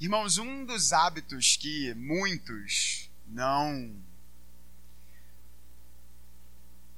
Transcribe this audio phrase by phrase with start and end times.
[0.00, 4.00] Irmãos, um dos hábitos que muitos não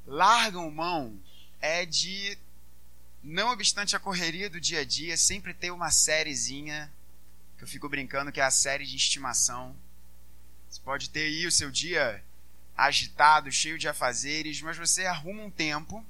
[0.07, 1.19] largam mão
[1.63, 2.37] é de,
[3.23, 6.93] não obstante a correria do dia a dia, sempre ter uma sériezinha,
[7.57, 9.75] que eu fico brincando que é a série de estimação.
[10.69, 12.23] Você pode ter aí o seu dia
[12.77, 16.05] agitado, cheio de afazeres, mas você arruma um tempo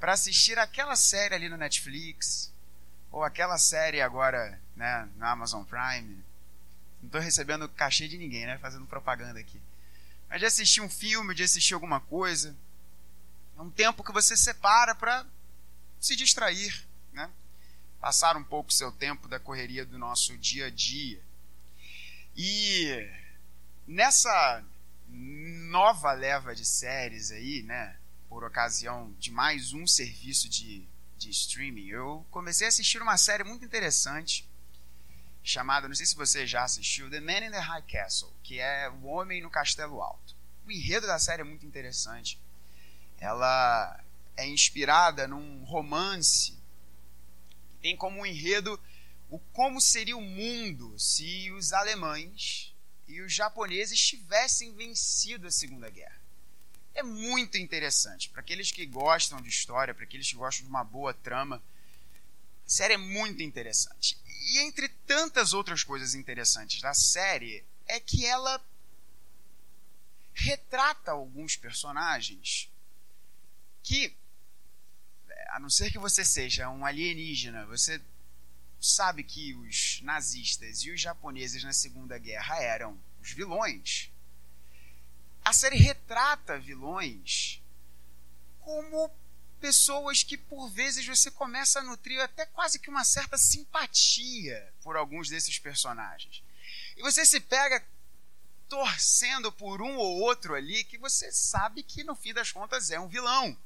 [0.00, 2.52] para assistir aquela série ali no Netflix,
[3.12, 6.24] ou aquela série agora né, no Amazon Prime.
[7.02, 8.56] Não estou recebendo cachê de ninguém, né?
[8.58, 9.60] Fazendo propaganda aqui.
[10.28, 12.56] Mas de assistir um filme, de assistir alguma coisa.
[13.58, 15.26] É um tempo que você separa para
[16.00, 17.30] se distrair, né?
[18.00, 21.20] Passar um pouco seu tempo da correria do nosso dia a dia.
[22.34, 23.06] E
[23.86, 24.64] nessa
[25.06, 27.98] nova leva de séries aí, né?
[28.30, 30.88] Por ocasião de mais um serviço de
[31.18, 34.48] de streaming, eu comecei a assistir uma série muito interessante
[35.42, 38.88] chamada, não sei se você já assistiu, The Man in the High Castle, que é
[38.90, 40.36] O Homem no Castelo Alto.
[40.66, 42.40] O enredo da série é muito interessante.
[43.18, 44.02] Ela
[44.36, 46.52] é inspirada num romance
[47.72, 48.80] que tem como enredo
[49.28, 52.74] o como seria o mundo se os alemães
[53.06, 56.20] e os japoneses tivessem vencido a Segunda Guerra
[56.94, 58.28] é muito interessante.
[58.30, 62.68] Para aqueles que gostam de história, para aqueles que gostam de uma boa trama, a
[62.68, 64.16] série é muito interessante.
[64.40, 68.64] E entre tantas outras coisas interessantes da série, é que ela
[70.32, 72.70] retrata alguns personagens
[73.82, 74.16] que,
[75.50, 78.00] a não ser que você seja um alienígena, você
[78.80, 84.10] sabe que os nazistas e os japoneses na Segunda Guerra eram os vilões.
[85.44, 87.62] A série retrata vilões
[88.60, 89.10] como
[89.60, 94.96] pessoas que por vezes você começa a nutrir até quase que uma certa simpatia por
[94.96, 96.42] alguns desses personagens.
[96.96, 97.84] E você se pega
[98.68, 102.98] torcendo por um ou outro ali que você sabe que no fim das contas é
[102.98, 103.56] um vilão.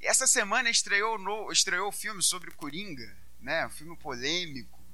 [0.00, 3.66] E essa semana estreou, no, estreou o filme sobre Coringa, né?
[3.66, 4.84] um filme polêmico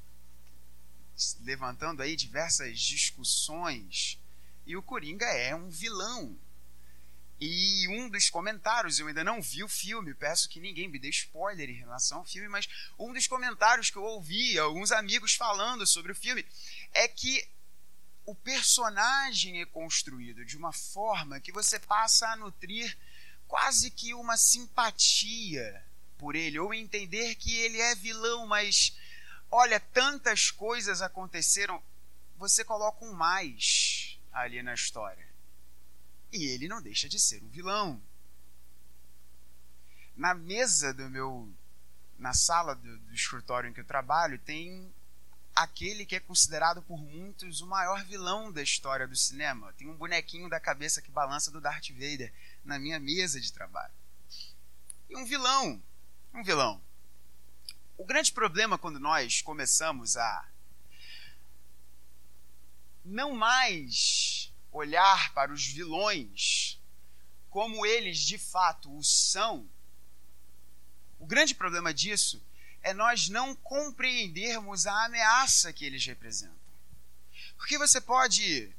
[1.41, 4.19] levantando aí diversas discussões.
[4.66, 6.38] E o Coringa é um vilão.
[7.41, 11.09] E um dos comentários, eu ainda não vi o filme, peço que ninguém me dê
[11.09, 12.69] spoiler em relação ao filme, mas
[12.99, 16.44] um dos comentários que eu ouvi, alguns amigos falando sobre o filme,
[16.93, 17.49] é que
[18.26, 22.94] o personagem é construído de uma forma que você passa a nutrir
[23.49, 25.82] quase que uma simpatia
[26.19, 28.94] por ele, ou entender que ele é vilão, mas
[29.50, 31.82] olha, tantas coisas aconteceram,
[32.37, 35.27] você coloca um mais ali na história.
[36.33, 38.01] E ele não deixa de ser um vilão.
[40.17, 41.49] Na mesa do meu.
[42.19, 44.93] Na sala do, do escritório em que eu trabalho, tem
[45.55, 49.73] aquele que é considerado por muitos o maior vilão da história do cinema.
[49.75, 52.33] Tem um bonequinho da cabeça que balança do Darth Vader
[52.65, 53.93] na minha mesa de trabalho.
[55.09, 55.83] E um vilão.
[56.35, 56.81] Um vilão.
[57.97, 60.50] O grande problema quando nós começamos a
[63.05, 66.81] não mais olhar para os vilões
[67.49, 69.69] como eles de fato o são,
[71.19, 72.43] o grande problema disso
[72.83, 76.56] é nós não compreendermos a ameaça que eles representam.
[77.56, 78.75] Porque você pode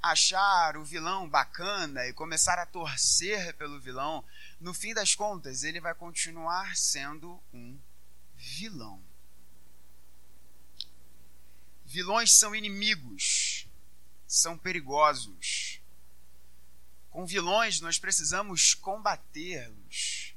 [0.00, 4.24] achar o vilão bacana e começar a torcer pelo vilão,
[4.60, 7.78] no fim das contas, ele vai continuar sendo um
[8.36, 9.02] vilão.
[11.94, 13.68] Vilões são inimigos,
[14.26, 15.80] são perigosos.
[17.08, 20.34] Com vilões nós precisamos combatê-los.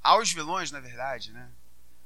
[0.00, 1.50] Aos vilões, na verdade, né?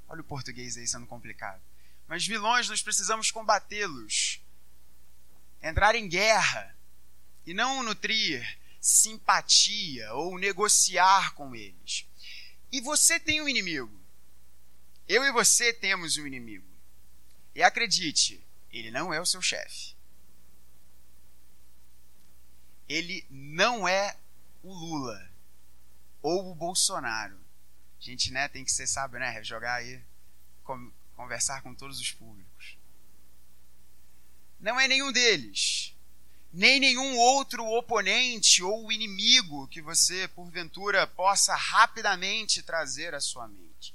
[0.09, 1.60] Olha o português aí sendo complicado.
[2.06, 4.41] Mas vilões nós precisamos combatê-los.
[5.62, 6.75] Entrar em guerra
[7.44, 12.06] e não nutrir simpatia ou negociar com eles.
[12.72, 14.00] E você tem um inimigo.
[15.06, 16.65] Eu e você temos um inimigo.
[17.54, 18.42] E acredite,
[18.78, 19.97] ele não é o seu chefe.
[22.89, 24.16] Ele não é
[24.63, 25.30] o Lula
[26.22, 27.39] ou o Bolsonaro.
[27.98, 30.03] A gente, né, tem que ser sábio, né, jogar aí,
[31.16, 32.78] conversar com todos os públicos.
[34.60, 35.95] Não é nenhum deles.
[36.53, 43.95] Nem nenhum outro oponente ou inimigo que você, porventura, possa rapidamente trazer à sua mente.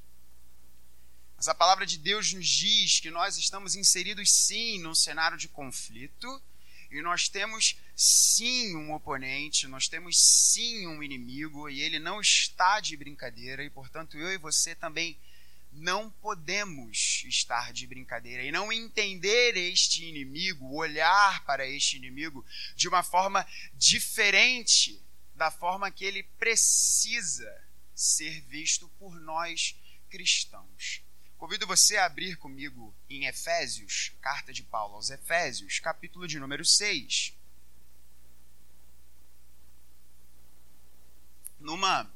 [1.44, 5.50] Mas a palavra de Deus nos diz que nós estamos inseridos sim num cenário de
[5.50, 6.42] conflito
[6.90, 12.80] e nós temos sim um oponente, nós temos sim um inimigo e ele não está
[12.80, 15.18] de brincadeira e portanto eu e você também
[15.74, 22.88] não podemos estar de brincadeira e não entender este inimigo, olhar para este inimigo de
[22.88, 24.98] uma forma diferente
[25.36, 27.54] da forma que ele precisa
[27.94, 29.76] ser visto por nós
[30.10, 31.04] cristãos.
[31.44, 36.64] Convido você a abrir comigo em Efésios, carta de Paulo aos Efésios, capítulo de número
[36.64, 37.38] 6.
[41.60, 42.10] Numa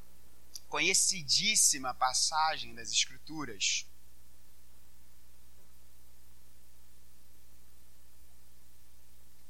[0.69, 3.85] conhecidíssima passagem das Escrituras.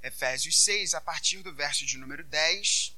[0.02, 2.98] Efésios 6, a partir do verso de número 10.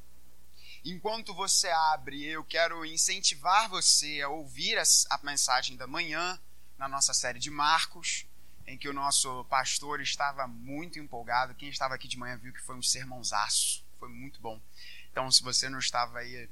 [0.85, 6.39] Enquanto você abre, eu quero incentivar você a ouvir a, a mensagem da manhã
[6.79, 8.25] na nossa série de Marcos,
[8.65, 11.53] em que o nosso pastor estava muito empolgado.
[11.53, 14.59] Quem estava aqui de manhã viu que foi um sermãozaço, foi muito bom.
[15.11, 16.49] Então, se você não estava aí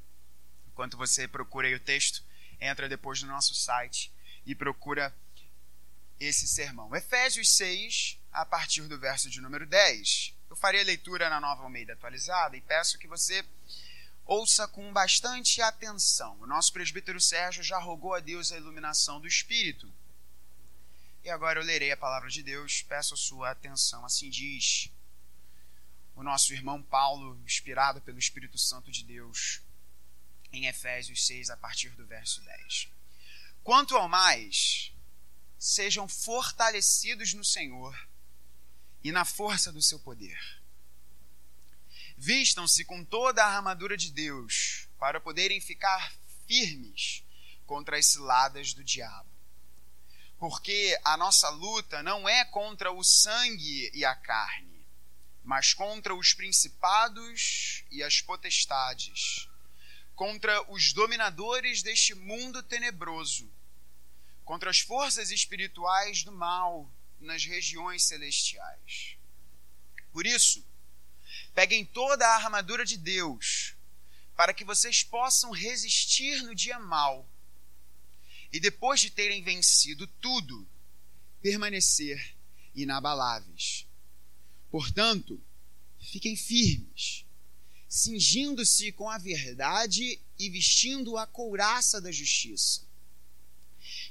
[0.78, 2.22] Enquanto você procura aí o texto,
[2.60, 4.12] entra depois no nosso site
[4.46, 5.12] e procura
[6.20, 6.94] esse sermão.
[6.94, 10.36] Efésios 6, a partir do verso de número 10.
[10.48, 13.44] Eu farei a leitura na nova Almeida atualizada e peço que você
[14.24, 16.38] ouça com bastante atenção.
[16.40, 19.92] O nosso presbítero Sérgio já rogou a Deus a iluminação do Espírito.
[21.28, 24.02] E agora eu lerei a palavra de Deus, peço a sua atenção.
[24.02, 24.90] Assim diz
[26.16, 29.60] o nosso irmão Paulo, inspirado pelo Espírito Santo de Deus
[30.50, 32.88] em Efésios 6, a partir do verso 10.
[33.62, 34.90] Quanto ao mais,
[35.58, 38.08] sejam fortalecidos no Senhor
[39.04, 40.40] e na força do seu poder.
[42.16, 46.10] Vistam-se com toda a armadura de Deus para poderem ficar
[46.46, 47.22] firmes
[47.66, 49.27] contra as ciladas do diabo.
[50.38, 54.86] Porque a nossa luta não é contra o sangue e a carne,
[55.42, 59.48] mas contra os principados e as potestades
[60.18, 63.48] contra os dominadores deste mundo tenebroso,
[64.44, 66.90] contra as forças espirituais do mal
[67.20, 69.16] nas regiões celestiais.
[70.12, 70.66] Por isso,
[71.54, 73.76] peguem toda a armadura de Deus,
[74.34, 77.24] para que vocês possam resistir no dia mal
[78.52, 80.66] e depois de terem vencido tudo,
[81.40, 82.34] permanecer
[82.74, 83.86] inabaláveis.
[84.70, 85.40] Portanto,
[85.98, 87.26] fiquem firmes
[87.88, 92.86] cingindo-se com a verdade e vestindo a couraça da justiça.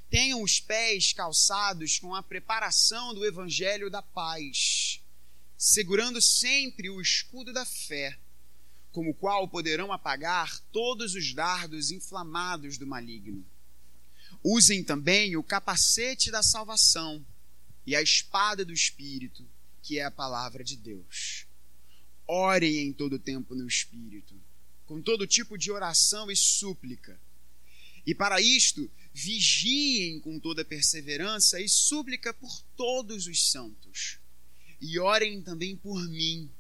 [0.09, 5.01] Tenham os pés calçados com a preparação do evangelho da paz,
[5.57, 8.17] segurando sempre o escudo da fé,
[8.91, 13.45] como o qual poderão apagar todos os dardos inflamados do maligno.
[14.43, 17.25] Usem também o capacete da salvação
[17.85, 19.45] e a espada do Espírito,
[19.81, 21.47] que é a palavra de Deus
[22.27, 24.35] Orem em todo tempo no Espírito,
[24.85, 27.17] com todo tipo de oração e súplica.
[28.05, 34.19] E para isto, vigiem com toda perseverança e súplica por todos os santos.
[34.81, 36.51] E orem também por mim,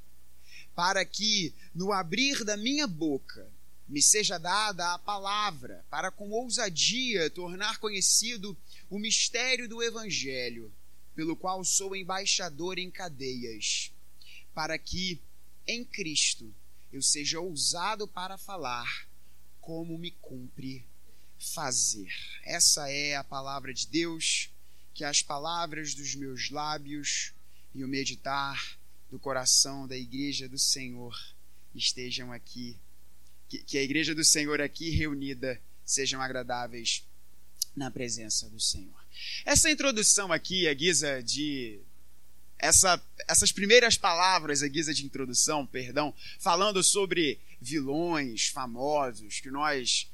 [0.73, 3.51] para que, no abrir da minha boca,
[3.87, 8.57] me seja dada a palavra, para com ousadia tornar conhecido
[8.89, 10.73] o mistério do Evangelho,
[11.15, 13.91] pelo qual sou embaixador em cadeias,
[14.53, 15.21] para que,
[15.65, 16.53] em Cristo
[16.91, 19.07] eu seja ousado para falar
[19.59, 20.85] como me cumpre
[21.37, 22.11] fazer.
[22.43, 24.49] Essa é a palavra de Deus,
[24.93, 27.33] que as palavras dos meus lábios
[27.73, 28.77] e o meditar
[29.11, 31.15] do coração da igreja do Senhor
[31.75, 32.77] estejam aqui,
[33.47, 37.05] que, que a igreja do Senhor aqui reunida sejam agradáveis
[37.75, 39.05] na presença do Senhor.
[39.45, 41.79] Essa introdução aqui, a guisa de
[42.59, 50.09] essa, essas primeiras palavras, a guisa de introdução, perdão, falando sobre vilões famosos que nós,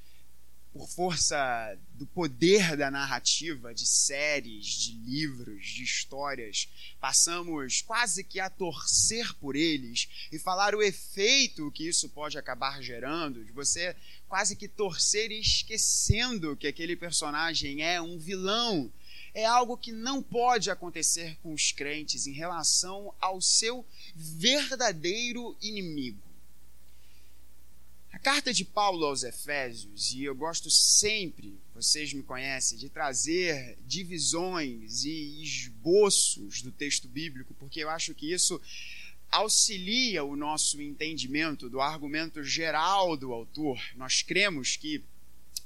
[0.74, 6.68] por força do poder da narrativa, de séries, de livros, de histórias,
[7.00, 12.82] passamos quase que a torcer por eles e falar o efeito que isso pode acabar
[12.82, 13.96] gerando, de você
[14.28, 18.92] quase que torcer e esquecendo que aquele personagem é um vilão
[19.34, 23.84] é algo que não pode acontecer com os crentes em relação ao seu
[24.16, 26.33] verdadeiro inimigo.
[28.14, 33.76] A carta de Paulo aos Efésios, e eu gosto sempre, vocês me conhecem, de trazer
[33.88, 38.62] divisões e esboços do texto bíblico, porque eu acho que isso
[39.32, 43.82] auxilia o nosso entendimento do argumento geral do autor.
[43.96, 45.04] Nós cremos que,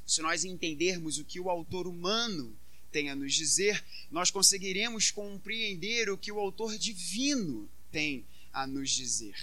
[0.05, 2.57] se nós entendermos o que o autor humano
[2.93, 8.89] tem a nos dizer, nós conseguiremos compreender o que o autor divino tem a nos
[8.89, 9.35] dizer.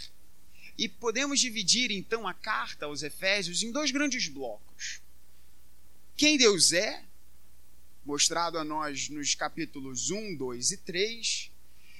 [0.76, 5.00] E podemos dividir então a carta aos Efésios em dois grandes blocos:
[6.16, 7.04] quem Deus é
[8.04, 11.50] mostrado a nós nos capítulos 1, 2 e 3,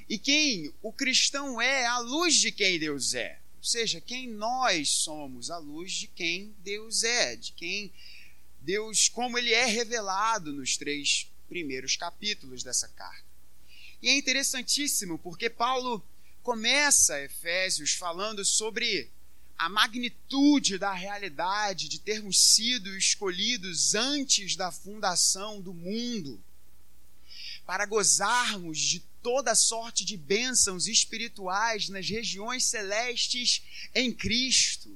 [0.08, 3.40] e quem o cristão é a luz de quem Deus é.
[3.58, 7.90] Ou seja, quem nós somos, a luz de quem Deus é, de quem
[8.60, 13.24] Deus, como ele é revelado nos três primeiros capítulos dessa carta.
[14.02, 16.04] E é interessantíssimo porque Paulo
[16.44, 19.10] começa Efésios falando sobre
[19.56, 26.38] a magnitude da realidade de termos sido escolhidos antes da fundação do mundo,
[27.64, 33.62] para gozarmos de toda sorte de bênçãos espirituais nas regiões celestes
[33.94, 34.94] em Cristo.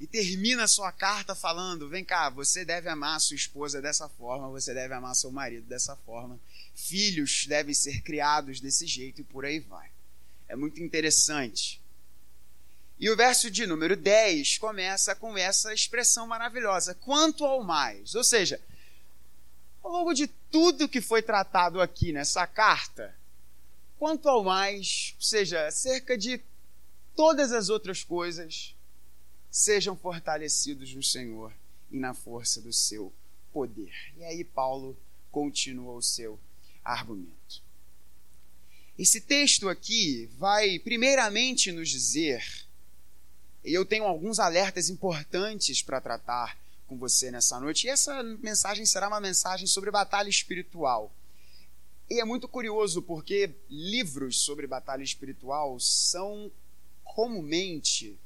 [0.00, 4.48] E termina a sua carta falando: vem cá, você deve amar sua esposa dessa forma,
[4.48, 6.40] você deve amar seu marido dessa forma,
[6.74, 9.89] filhos devem ser criados desse jeito e por aí vai.
[10.50, 11.80] É muito interessante
[13.00, 18.14] e o verso de número 10 começa com essa expressão maravilhosa: quanto ao mais.
[18.14, 18.60] Ou seja,
[19.82, 23.16] ao longo de tudo que foi tratado aqui nessa carta,
[23.98, 26.42] quanto ao mais, ou seja, acerca de
[27.16, 28.74] todas as outras coisas,
[29.50, 31.50] sejam fortalecidos no Senhor
[31.90, 33.10] e na força do seu
[33.50, 33.94] poder.
[34.18, 34.94] E aí Paulo
[35.32, 36.38] continua o seu
[36.84, 37.62] argumento.
[39.00, 42.44] Esse texto aqui vai primeiramente nos dizer
[43.64, 47.86] e eu tenho alguns alertas importantes para tratar com você nessa noite.
[47.86, 51.10] E essa mensagem será uma mensagem sobre batalha espiritual.
[52.10, 56.52] E é muito curioso porque livros sobre batalha espiritual são
[57.02, 58.18] comumente,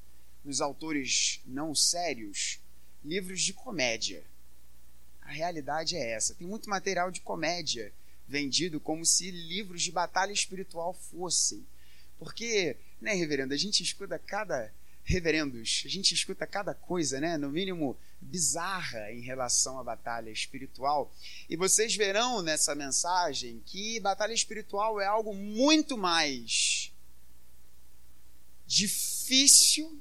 [0.45, 2.59] nos autores não sérios,
[3.05, 4.25] livros de comédia.
[5.23, 6.35] A realidade é essa.
[6.35, 7.93] Tem muito material de comédia
[8.27, 11.65] vendido como se livros de batalha espiritual fossem.
[12.19, 14.73] Porque, né, reverendo, a gente escuta cada
[15.05, 21.13] reverendos, a gente escuta cada coisa, né, no mínimo bizarra em relação à batalha espiritual.
[21.49, 26.91] E vocês verão nessa mensagem que batalha espiritual é algo muito mais
[28.67, 30.01] difícil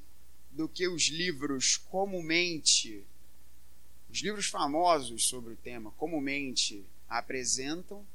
[0.50, 3.04] do que os livros comumente,
[4.08, 8.06] os livros famosos sobre o tema comumente apresentam.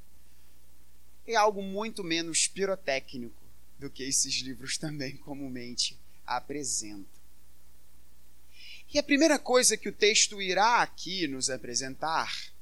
[1.30, 3.40] É algo muito menos pirotécnico
[3.78, 5.96] do que esses livros também comumente
[6.26, 7.08] apresenta.
[8.92, 12.52] E a primeira coisa que o texto irá aqui nos apresentar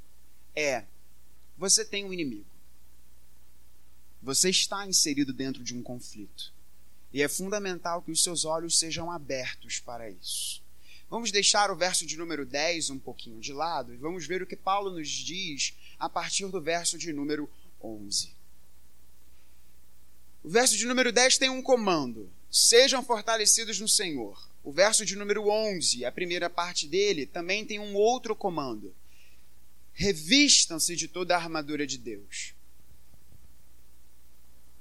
[0.55, 0.85] é:
[1.57, 2.45] você tem um inimigo.
[4.23, 6.53] Você está inserido dentro de um conflito.
[7.11, 10.63] E é fundamental que os seus olhos sejam abertos para isso.
[11.09, 14.47] Vamos deixar o verso de número 10 um pouquinho de lado e vamos ver o
[14.47, 17.49] que Paulo nos diz a partir do verso de número
[17.83, 18.38] 11.
[20.49, 24.49] O verso de número 10 tem um comando: Sejam fortalecidos no Senhor.
[24.65, 28.95] O verso de número 11, a primeira parte dele, também tem um outro comando.
[29.93, 32.55] Revistam-se de toda a armadura de Deus.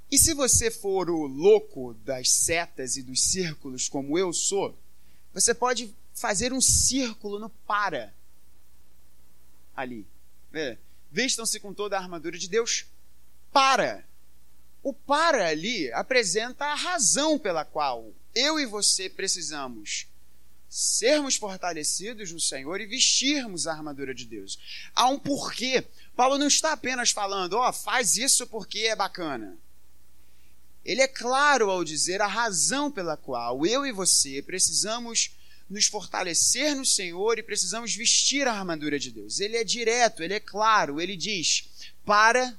[0.10, 4.74] E se você for o louco das setas e dos círculos, como eu sou,
[5.34, 8.14] você pode fazer um círculo no para.
[9.76, 10.08] Ali.
[10.54, 10.78] É.
[11.12, 12.86] Vistam-se com toda a armadura de Deus
[13.52, 14.07] para
[14.84, 20.08] o para ali apresenta a razão pela qual eu e você precisamos
[20.70, 24.60] sermos fortalecidos no Senhor e vestirmos a armadura de Deus.
[24.94, 25.86] Há um porquê.
[26.16, 29.58] Paulo não está apenas falando, ó, oh, faz isso porque é bacana.
[30.84, 35.32] Ele é claro ao dizer a razão pela qual eu e você precisamos
[35.70, 39.40] nos fortalecer no Senhor e precisamos vestir a armadura de Deus.
[39.40, 41.68] Ele é direto, ele é claro, ele diz:
[42.06, 42.58] para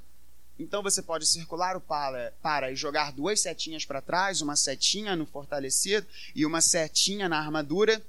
[0.58, 5.14] então você pode circular o para, para e jogar duas setinhas para trás, uma setinha
[5.14, 8.04] no fortalecido e uma setinha na armadura.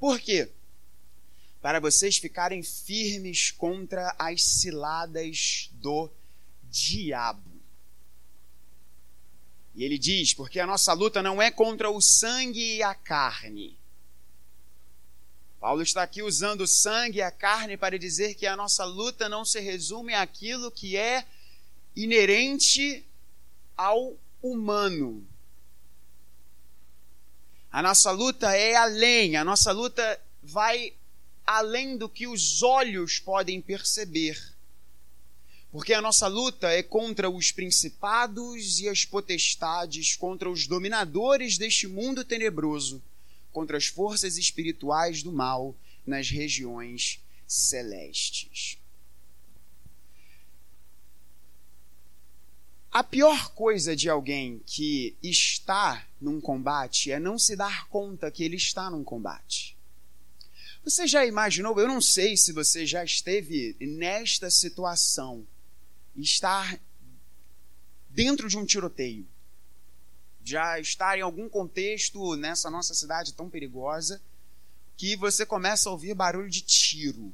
[0.00, 0.50] Por quê?
[1.62, 6.10] Para vocês ficarem firmes contra as ciladas do
[6.70, 7.48] diabo.
[9.74, 13.78] E ele diz: porque a nossa luta não é contra o sangue e a carne.
[15.60, 19.28] Paulo está aqui usando o sangue e a carne para dizer que a nossa luta
[19.28, 21.26] não se resume àquilo que é
[21.96, 23.04] inerente
[23.76, 25.26] ao humano.
[27.72, 30.94] A nossa luta é além, a nossa luta vai
[31.44, 34.40] além do que os olhos podem perceber.
[35.72, 41.88] Porque a nossa luta é contra os principados e as potestades, contra os dominadores deste
[41.88, 43.02] mundo tenebroso
[43.58, 48.78] contra as forças espirituais do mal nas regiões celestes.
[52.88, 58.44] A pior coisa de alguém que está num combate é não se dar conta que
[58.44, 59.76] ele está num combate.
[60.84, 61.80] Você já imaginou?
[61.80, 65.44] Eu não sei se você já esteve nesta situação,
[66.16, 66.78] estar
[68.08, 69.26] dentro de um tiroteio,
[70.48, 74.20] já estar em algum contexto nessa nossa cidade tão perigosa
[74.96, 77.32] que você começa a ouvir barulho de tiro.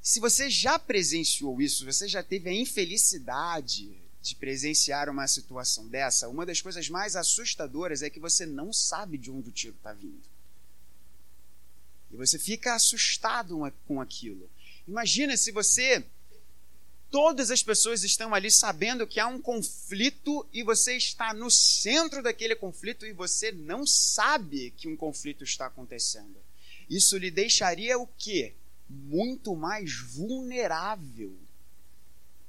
[0.00, 6.28] Se você já presenciou isso, você já teve a infelicidade de presenciar uma situação dessa,
[6.28, 9.92] uma das coisas mais assustadoras é que você não sabe de onde o tiro está
[9.92, 10.22] vindo.
[12.12, 14.50] E você fica assustado com aquilo.
[14.86, 16.04] Imagina se você.
[17.12, 22.22] Todas as pessoas estão ali sabendo que há um conflito e você está no centro
[22.22, 26.42] daquele conflito e você não sabe que um conflito está acontecendo.
[26.88, 28.54] Isso lhe deixaria o quê?
[28.88, 31.38] Muito mais vulnerável.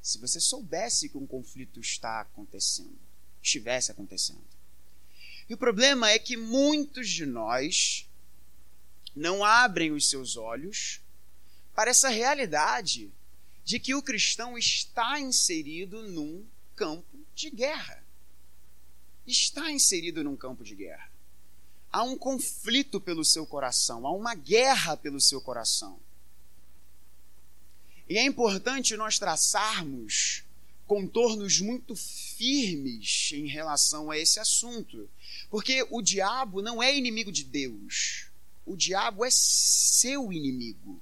[0.01, 2.97] Se você soubesse que um conflito está acontecendo,
[3.41, 4.45] estivesse acontecendo.
[5.49, 8.07] E o problema é que muitos de nós
[9.13, 11.01] não abrem os seus olhos
[11.75, 13.11] para essa realidade
[13.63, 18.03] de que o cristão está inserido num campo de guerra.
[19.25, 21.09] Está inserido num campo de guerra.
[21.91, 25.99] Há um conflito pelo seu coração, há uma guerra pelo seu coração.
[28.09, 30.43] E é importante nós traçarmos
[30.85, 35.09] contornos muito firmes em relação a esse assunto,
[35.49, 38.33] porque o diabo não é inimigo de Deus
[38.65, 41.01] o diabo é seu inimigo.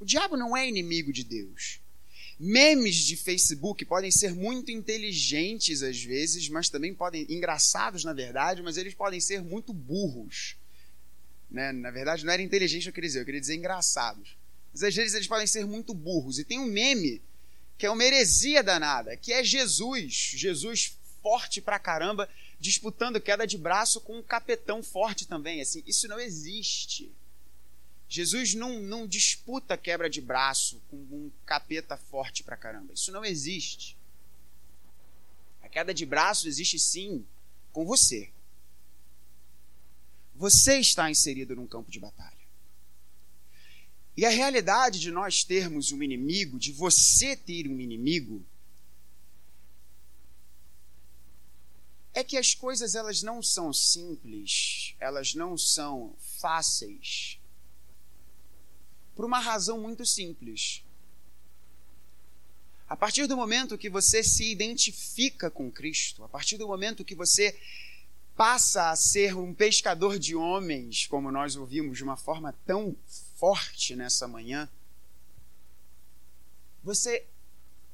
[0.00, 1.78] O diabo não é inimigo de Deus.
[2.38, 8.62] Memes de Facebook podem ser muito inteligentes às vezes, mas também podem engraçados na verdade,
[8.62, 10.56] mas eles podem ser muito burros.
[11.50, 11.70] Né?
[11.70, 14.38] Na verdade, não era inteligente eu queria dizer, eu queria dizer engraçados.
[14.72, 16.38] Mas às vezes eles podem ser muito burros.
[16.38, 17.20] E tem um meme
[17.76, 22.28] que é uma heresia danada, que é Jesus, Jesus forte pra caramba,
[22.58, 25.60] disputando queda de braço com um capetão forte também.
[25.60, 27.12] Assim, isso não existe.
[28.12, 32.92] Jesus não, não disputa quebra de braço com um capeta forte pra caramba.
[32.92, 33.96] Isso não existe.
[35.62, 37.24] A queda de braço existe sim
[37.72, 38.32] com você.
[40.34, 42.36] Você está inserido num campo de batalha.
[44.16, 48.44] E a realidade de nós termos um inimigo, de você ter um inimigo,
[52.12, 57.39] é que as coisas elas não são simples, elas não são fáceis.
[59.14, 60.82] Por uma razão muito simples.
[62.88, 67.14] A partir do momento que você se identifica com Cristo, a partir do momento que
[67.14, 67.58] você
[68.36, 72.96] passa a ser um pescador de homens, como nós ouvimos de uma forma tão
[73.36, 74.68] forte nessa manhã,
[76.82, 77.26] você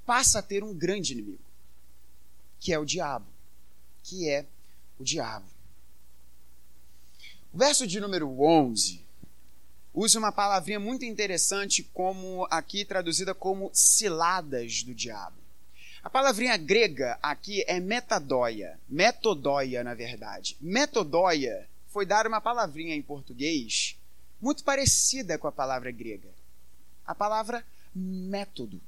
[0.07, 1.45] passa a ter um grande inimigo,
[2.61, 3.37] que é o diabo
[4.07, 4.47] que é
[4.99, 5.47] o diabo.
[7.53, 9.05] O verso de número 11
[9.97, 15.39] usa uma palavrinha muito interessante, como aqui traduzida como ciladas do diabo.
[16.05, 20.55] A palavrinha grega aqui é metadóia, metodóia, na verdade.
[20.61, 23.97] Metodóia foi dar uma palavrinha em português
[24.39, 26.29] muito parecida com a palavra grega.
[27.07, 28.79] A palavra método.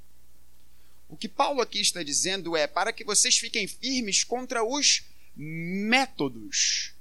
[1.09, 6.93] O que Paulo aqui está dizendo é para que vocês fiquem firmes contra os métodos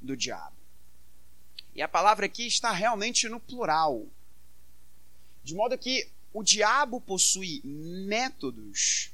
[0.00, 0.59] do diabo.
[1.74, 4.06] E a palavra aqui está realmente no plural.
[5.42, 9.10] De modo que o diabo possui métodos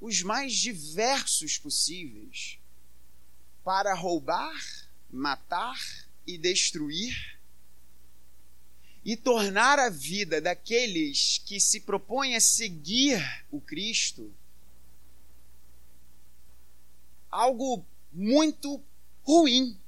[0.00, 2.58] os mais diversos possíveis
[3.64, 5.78] para roubar, matar
[6.26, 7.38] e destruir
[9.04, 13.18] e tornar a vida daqueles que se propõem a seguir
[13.50, 14.32] o Cristo
[17.30, 18.82] algo muito
[19.22, 19.78] ruim,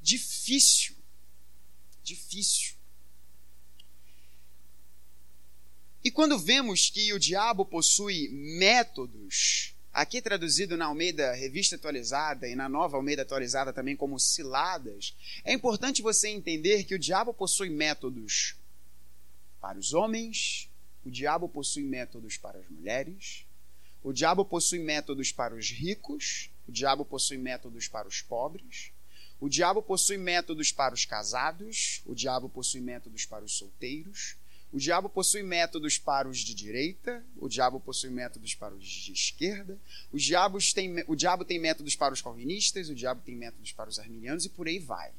[0.00, 0.96] difícil.
[2.02, 2.74] Difícil.
[6.02, 12.54] E quando vemos que o diabo possui métodos, aqui traduzido na Almeida Revista Atualizada e
[12.54, 17.68] na nova Almeida Atualizada também como ciladas, é importante você entender que o diabo possui
[17.68, 18.56] métodos
[19.60, 20.70] para os homens,
[21.04, 23.44] o diabo possui métodos para as mulheres,
[24.02, 28.90] o diabo possui métodos para os ricos, o diabo possui métodos para os pobres,
[29.40, 34.36] o diabo possui métodos para os casados, o diabo possui métodos para os solteiros,
[34.72, 39.12] o diabo possui métodos para os de direita, o diabo possui métodos para os de
[39.12, 39.78] esquerda,
[40.12, 43.88] os diabos têm, o diabo tem métodos para os calvinistas, o diabo tem métodos para
[43.88, 45.10] os arminianos e por aí vai.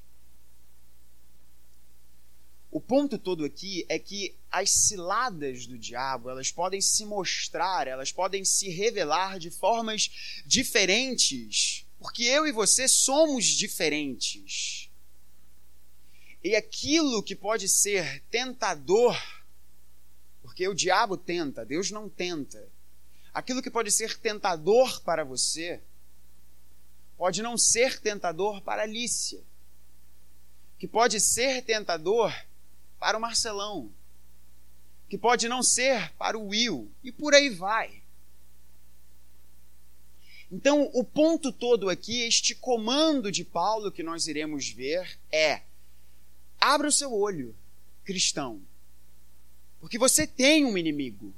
[2.72, 8.14] O ponto todo aqui é que as ciladas do diabo, elas podem se mostrar, elas
[8.14, 14.90] podem se revelar de formas diferentes, porque eu e você somos diferentes.
[16.44, 19.16] E aquilo que pode ser tentador,
[20.42, 22.68] porque o diabo tenta, Deus não tenta.
[23.32, 25.80] Aquilo que pode ser tentador para você,
[27.16, 29.44] pode não ser tentador para Alicia,
[30.80, 32.34] que pode ser tentador
[33.00, 33.94] para o Marcelão,
[35.08, 38.01] que pode não ser para o Will, e por aí vai.
[40.52, 45.62] Então, o ponto todo aqui, este comando de Paulo que nós iremos ver é:
[46.60, 47.56] abra o seu olho,
[48.04, 48.62] cristão,
[49.80, 51.34] porque você tem um inimigo.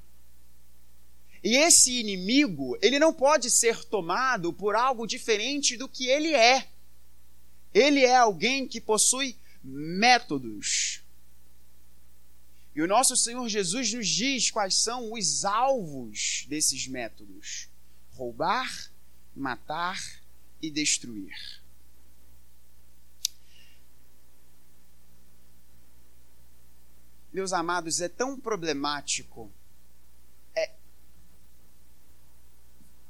[1.43, 6.67] E esse inimigo, ele não pode ser tomado por algo diferente do que ele é.
[7.73, 11.02] Ele é alguém que possui métodos.
[12.76, 17.67] E o nosso Senhor Jesus nos diz quais são os alvos desses métodos:
[18.13, 18.92] roubar,
[19.35, 19.99] matar
[20.61, 21.35] e destruir.
[27.33, 29.51] Meus amados, é tão problemático
[30.55, 30.71] é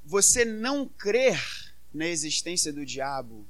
[0.06, 3.46] você não crer na existência do diabo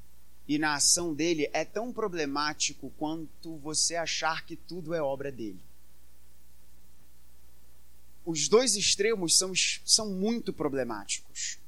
[0.48, 5.64] e na ação dele é tão problemático quanto você achar que tudo é obra dele.
[8.26, 9.54] Os dois extremos são,
[9.86, 11.60] são muito problemáticos.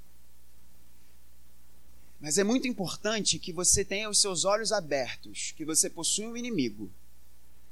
[2.19, 6.37] Mas é muito importante que você tenha os seus olhos abertos, que você possui um
[6.37, 6.89] inimigo.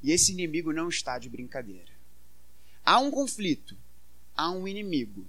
[0.02, 1.92] E esse inimigo não está de brincadeira.
[2.86, 3.78] Há um conflito,
[4.36, 5.26] há um inimigo.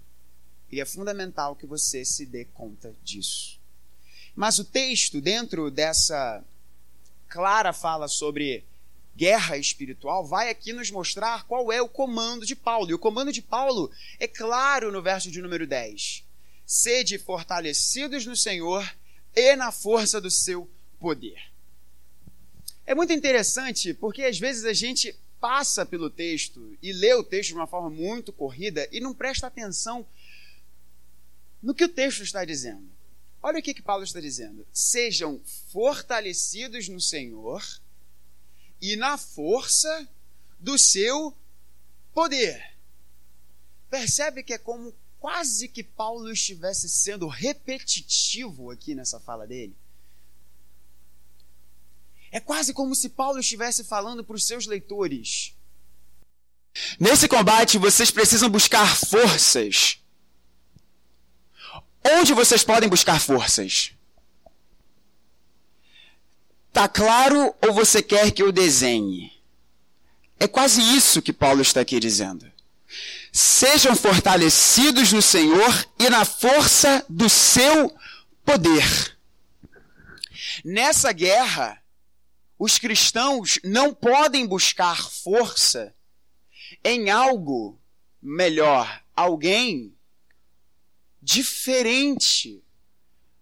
[0.70, 3.60] E é fundamental que você se dê conta disso.
[4.34, 6.44] Mas o texto, dentro dessa
[7.28, 8.64] clara fala sobre
[9.16, 12.90] guerra espiritual, vai aqui nos mostrar qual é o comando de Paulo.
[12.90, 16.24] E o comando de Paulo é claro no verso de número 10.
[16.66, 18.84] Sede fortalecidos no Senhor
[19.34, 21.40] e na força do seu poder.
[22.86, 27.48] É muito interessante porque às vezes a gente passa pelo texto e lê o texto
[27.48, 30.06] de uma forma muito corrida e não presta atenção
[31.62, 32.90] no que o texto está dizendo.
[33.42, 34.66] Olha o que, que Paulo está dizendo.
[34.72, 37.62] Sejam fortalecidos no Senhor
[38.80, 40.08] e na força
[40.58, 41.36] do seu
[42.14, 42.74] poder.
[43.90, 49.74] Percebe que é como quase que Paulo estivesse sendo repetitivo aqui nessa fala dele.
[52.30, 55.54] É quase como se Paulo estivesse falando para os seus leitores.
[57.00, 59.98] Nesse combate, vocês precisam buscar forças.
[62.04, 63.92] Onde vocês podem buscar forças?
[66.70, 69.32] Tá claro ou você quer que eu desenhe?
[70.38, 72.52] É quase isso que Paulo está aqui dizendo.
[73.36, 77.92] Sejam fortalecidos no Senhor e na força do seu
[78.44, 79.18] poder.
[80.64, 81.82] Nessa guerra,
[82.56, 85.92] os cristãos não podem buscar força
[86.84, 87.76] em algo
[88.22, 89.98] melhor, alguém
[91.20, 92.62] diferente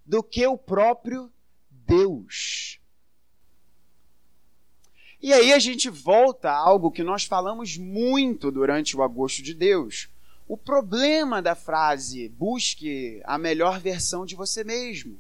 [0.07, 1.31] do que o próprio
[1.69, 2.81] Deus.
[5.23, 9.55] E aí a gente volta a algo que nós falamos muito durante o agosto de
[9.55, 10.09] Deus.
[10.49, 15.17] O problema da frase busque a melhor versão de você mesmo.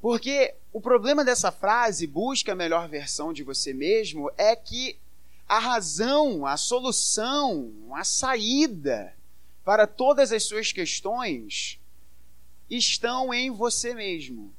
[0.00, 4.96] Porque o problema dessa frase, busque a melhor versão de você mesmo, é que
[5.46, 9.14] a razão, a solução, a saída
[9.62, 11.78] para todas as suas questões
[12.70, 14.50] estão em você mesmo.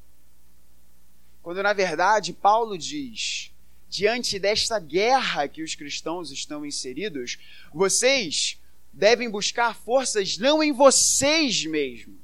[1.42, 3.52] Quando na verdade Paulo diz:
[3.94, 7.38] diante desta guerra que os cristãos estão inseridos,
[7.72, 8.60] vocês
[8.92, 12.18] devem buscar forças não em vocês mesmos,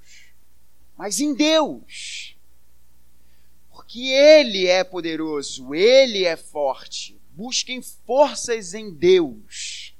[0.97, 2.35] mas em Deus.
[3.69, 7.15] Porque Ele é poderoso, Ele é forte.
[7.33, 9.93] Busquem forças em Deus.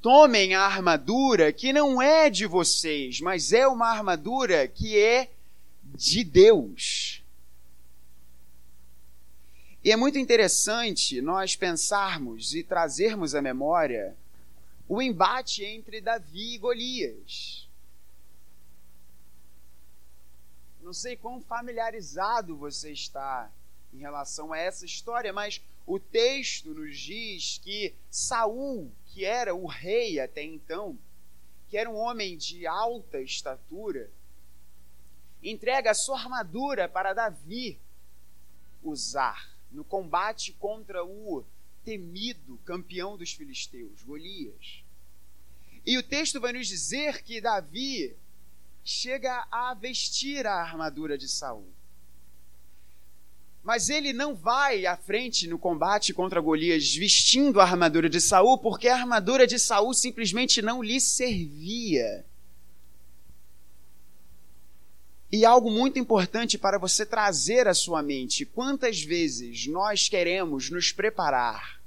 [0.00, 5.28] Tomem a armadura que não é de vocês, mas é uma armadura que é
[5.82, 7.24] de Deus.
[9.82, 14.16] E é muito interessante nós pensarmos e trazermos à memória
[14.88, 17.68] o embate entre Davi e Golias.
[20.80, 23.52] Não sei quão familiarizado você está
[23.92, 29.66] em relação a essa história, mas o texto nos diz que Saul, que era o
[29.66, 30.98] rei até então,
[31.68, 34.10] que era um homem de alta estatura,
[35.40, 37.78] entrega a sua armadura para Davi
[38.82, 41.44] usar no combate contra o
[41.84, 44.82] temido campeão dos filisteus, Golias.
[45.86, 48.14] E o texto vai nos dizer que Davi
[48.84, 51.68] chega a vestir a armadura de Saul.
[53.62, 58.58] Mas ele não vai à frente no combate contra Golias vestindo a armadura de Saul,
[58.58, 62.24] porque a armadura de Saul simplesmente não lhe servia.
[65.30, 70.92] E algo muito importante para você trazer à sua mente: quantas vezes nós queremos nos
[70.92, 71.78] preparar?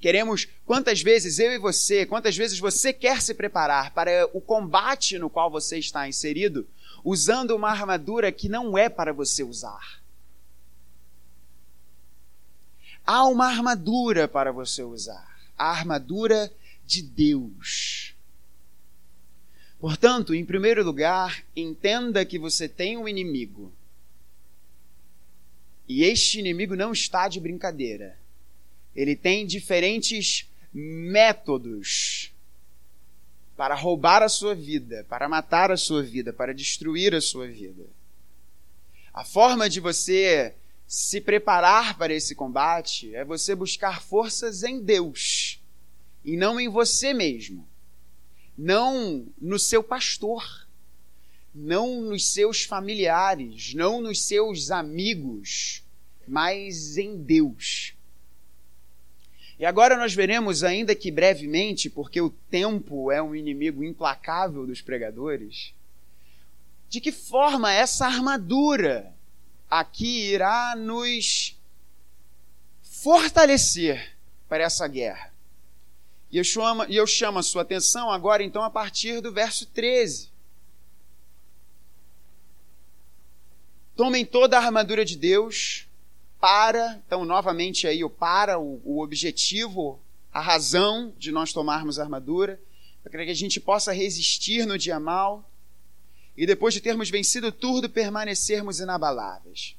[0.00, 5.18] Queremos, quantas vezes eu e você, quantas vezes você quer se preparar para o combate
[5.18, 6.66] no qual você está inserido,
[7.04, 10.00] usando uma armadura que não é para você usar?
[13.06, 16.50] Há uma armadura para você usar a armadura
[16.86, 18.09] de Deus.
[19.80, 23.72] Portanto, em primeiro lugar, entenda que você tem um inimigo.
[25.88, 28.18] E este inimigo não está de brincadeira.
[28.94, 32.30] Ele tem diferentes métodos
[33.56, 37.86] para roubar a sua vida, para matar a sua vida, para destruir a sua vida.
[39.14, 40.54] A forma de você
[40.86, 45.58] se preparar para esse combate é você buscar forças em Deus
[46.22, 47.69] e não em você mesmo
[48.56, 50.66] não no seu pastor,
[51.54, 55.82] não nos seus familiares, não nos seus amigos,
[56.26, 57.94] mas em Deus.
[59.58, 64.80] E agora nós veremos, ainda que brevemente, porque o tempo é um inimigo implacável dos
[64.80, 65.74] pregadores,
[66.88, 69.14] de que forma essa armadura
[69.68, 71.58] aqui irá nos
[72.82, 74.16] fortalecer
[74.48, 75.29] para essa guerra.
[76.32, 79.66] E eu, chamo, e eu chamo a sua atenção agora, então, a partir do verso
[79.66, 80.30] 13.
[83.96, 85.86] Tomem toda a armadura de Deus
[86.40, 90.00] para, então, novamente aí, o para, o, o objetivo,
[90.32, 92.60] a razão de nós tomarmos a armadura,
[93.02, 95.44] para que a gente possa resistir no dia mal
[96.36, 99.76] e depois de termos vencido tudo, permanecermos inabaláveis.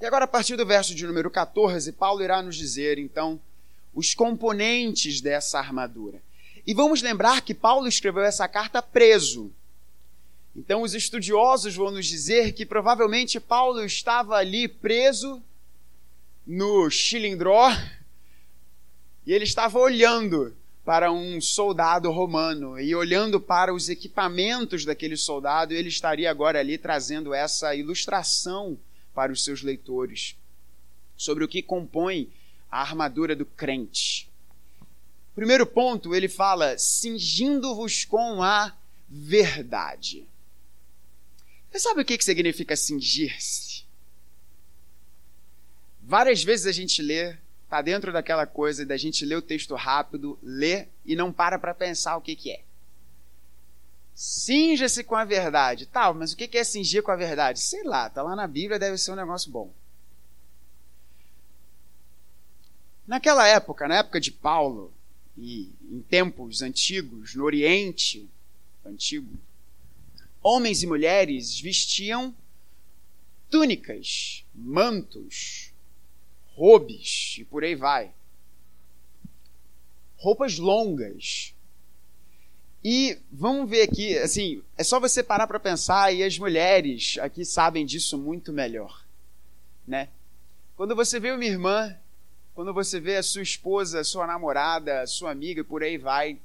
[0.00, 3.40] E agora, a partir do verso de número 14, Paulo irá nos dizer, então,
[3.98, 6.22] os componentes dessa armadura.
[6.64, 9.50] E vamos lembrar que Paulo escreveu essa carta preso.
[10.54, 15.42] Então, os estudiosos vão nos dizer que provavelmente Paulo estava ali preso
[16.46, 17.72] no Chilindró
[19.26, 25.74] e ele estava olhando para um soldado romano e olhando para os equipamentos daquele soldado,
[25.74, 28.78] ele estaria agora ali trazendo essa ilustração
[29.12, 30.36] para os seus leitores
[31.16, 32.30] sobre o que compõe
[32.70, 34.28] a armadura do crente.
[35.34, 38.74] Primeiro ponto, ele fala: cingindo-vos com a
[39.08, 40.26] verdade.
[41.70, 43.84] Você sabe o que significa cingir-se?
[46.02, 50.38] Várias vezes a gente lê, está dentro daquela coisa da gente ler o texto rápido,
[50.42, 52.62] lê e não para para pensar o que, que é.
[54.14, 55.86] Cinja-se com a verdade.
[55.86, 57.60] Tal, mas o que é cingir com a verdade?
[57.60, 59.70] Sei lá, tá lá na Bíblia, deve ser um negócio bom.
[63.08, 64.92] Naquela época, na época de Paulo,
[65.34, 68.28] e em tempos antigos, no Oriente
[68.84, 69.34] Antigo,
[70.42, 72.34] homens e mulheres vestiam
[73.48, 75.72] túnicas, mantos,
[76.54, 78.12] robes e por aí vai.
[80.18, 81.54] Roupas longas.
[82.84, 87.42] E vamos ver aqui, assim, é só você parar para pensar e as mulheres aqui
[87.42, 89.02] sabem disso muito melhor,
[89.86, 90.10] né?
[90.76, 91.96] Quando você vê uma irmã
[92.58, 96.40] quando você vê a sua esposa, sua namorada, sua amiga, por aí vai,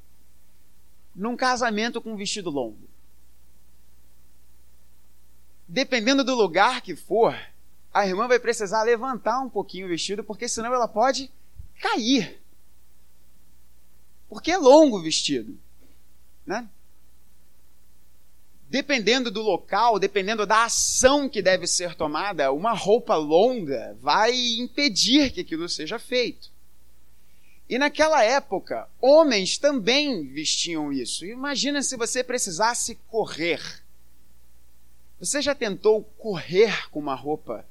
[1.15, 2.87] num casamento com um vestido longo.
[5.67, 7.35] Dependendo do lugar que for,
[7.91, 11.31] a irmã vai precisar levantar um pouquinho o vestido, porque senão ela pode
[11.81, 12.39] cair.
[14.29, 15.57] Porque é longo o vestido,
[16.45, 16.69] né?
[18.73, 25.29] Dependendo do local, dependendo da ação que deve ser tomada, uma roupa longa vai impedir
[25.29, 26.49] que aquilo seja feito.
[27.69, 31.23] E naquela época, homens também vestiam isso.
[31.23, 33.61] Imagina se você precisasse correr.
[35.19, 37.63] Você já tentou correr com uma roupa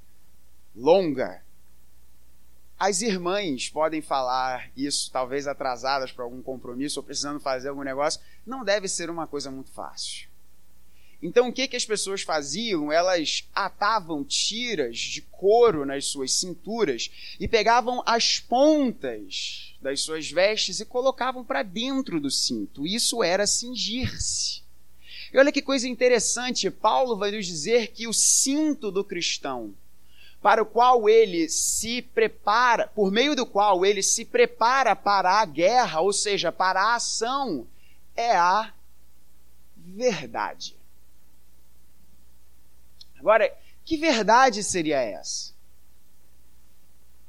[0.73, 1.43] longa?
[2.79, 8.21] As irmãs podem falar isso, talvez atrasadas para algum compromisso ou precisando fazer algum negócio.
[8.47, 10.31] Não deve ser uma coisa muito fácil.
[11.23, 12.91] Então, o que, que as pessoas faziam?
[12.91, 20.81] Elas atavam tiras de couro nas suas cinturas e pegavam as pontas das suas vestes
[20.81, 22.85] e colocavam para dentro do cinto.
[22.85, 24.63] Isso era cingir-se.
[25.33, 29.73] E olha que coisa interessante, Paulo vai nos dizer que o cinto do cristão,
[30.43, 35.45] para o qual ele se prepara, por meio do qual ele se prepara para a
[35.45, 37.67] guerra, ou seja, para a ação,
[38.17, 38.75] é a
[39.77, 40.82] verdade.
[43.23, 43.51] Agora,
[43.85, 45.53] que verdade seria essa?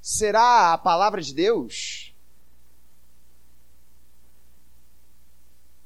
[0.03, 2.13] será a palavra de Deus?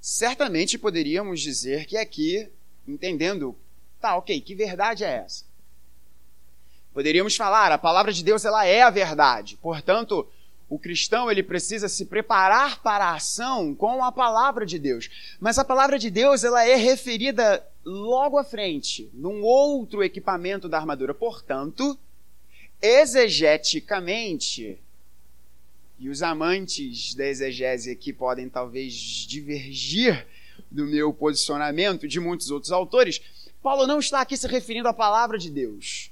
[0.02, 2.50] Certamente poderíamos dizer que aqui,
[2.88, 3.56] entendendo,
[4.02, 5.46] tá, ok, que verdade é essa?
[6.92, 9.56] Poderíamos falar, a palavra de Deus ela é a verdade.
[9.62, 10.28] Portanto,
[10.68, 15.10] o cristão ele precisa se preparar para a ação com a palavra de Deus.
[15.40, 20.78] Mas a palavra de Deus ela é referida logo à frente, num outro equipamento da
[20.78, 21.14] armadura.
[21.14, 21.98] Portanto,
[22.82, 24.78] exegeticamente,
[25.98, 30.28] e os amantes da exegese aqui podem talvez divergir
[30.70, 33.22] do meu posicionamento de muitos outros autores,
[33.64, 36.12] Paulo não está aqui se referindo à palavra de Deus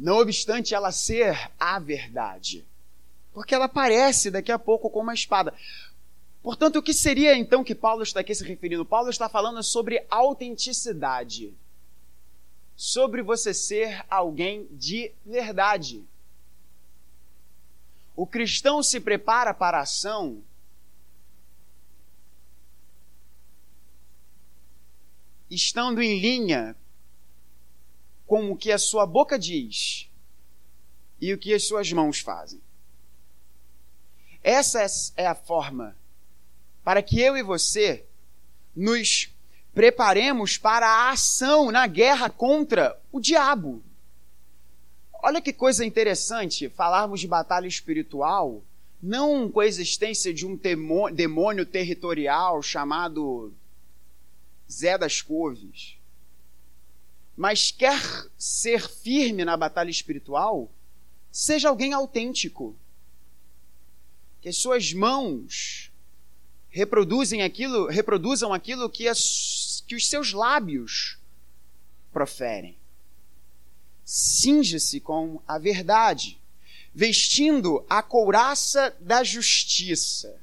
[0.00, 2.64] não obstante ela ser a verdade.
[3.34, 5.54] Porque ela aparece daqui a pouco com uma espada.
[6.42, 8.84] Portanto, o que seria então que Paulo está aqui se referindo?
[8.84, 11.54] Paulo está falando sobre autenticidade.
[12.74, 16.02] Sobre você ser alguém de verdade.
[18.16, 20.42] O cristão se prepara para a ação
[25.50, 26.76] estando em linha
[28.26, 30.08] com o que a sua boca diz
[31.20, 32.62] e o que as suas mãos fazem.
[34.42, 35.96] Essa é a forma
[36.84, 38.04] para que eu e você
[38.74, 39.34] nos
[39.74, 43.82] preparemos para a ação na guerra contra o diabo.
[45.22, 48.62] Olha que coisa interessante falarmos de batalha espiritual,
[49.02, 50.58] não com a existência de um
[51.12, 53.52] demônio territorial chamado
[54.70, 56.00] Zé das Couves
[57.40, 57.98] mas quer
[58.36, 60.70] ser firme na batalha espiritual,
[61.32, 62.76] seja alguém autêntico.
[64.42, 65.89] Que as suas mãos
[66.70, 71.18] reproduzem aquilo, reproduzam aquilo que, as, que os seus lábios
[72.12, 72.76] proferem.
[74.04, 76.38] Cinge-se com a verdade,
[76.94, 80.40] vestindo a couraça da justiça.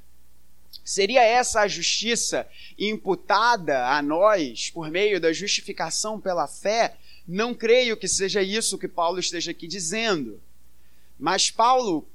[0.84, 6.96] Seria essa a justiça imputada a nós por meio da justificação pela fé?
[7.26, 10.40] Não creio que seja isso que Paulo esteja aqui dizendo.
[11.18, 12.08] Mas Paulo,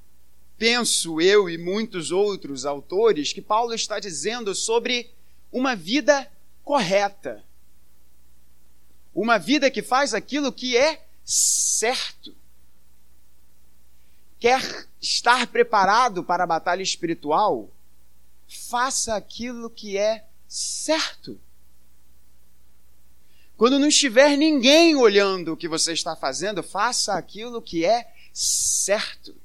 [0.64, 5.12] penso eu e muitos outros autores, que Paulo está dizendo sobre
[5.52, 6.32] uma vida
[6.64, 7.44] correta.
[9.14, 12.34] Uma vida que faz aquilo que é certo.
[14.40, 17.70] Quer estar preparado para a batalha espiritual?
[18.48, 21.38] faça aquilo que é certo.
[23.58, 29.43] Quando não estiver ninguém olhando o que você está fazendo, faça aquilo que é certo.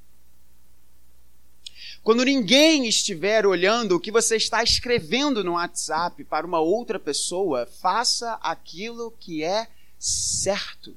[2.03, 7.67] Quando ninguém estiver olhando o que você está escrevendo no WhatsApp para uma outra pessoa,
[7.67, 10.97] faça aquilo que é certo.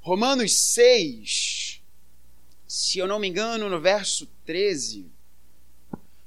[0.00, 1.80] Romanos 6,
[2.66, 5.06] se eu não me engano, no verso 13,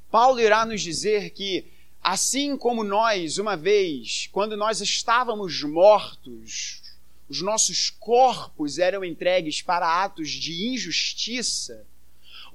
[0.09, 1.65] Paulo irá nos dizer que,
[2.01, 6.81] assim como nós, uma vez, quando nós estávamos mortos,
[7.27, 11.85] os nossos corpos eram entregues para atos de injustiça,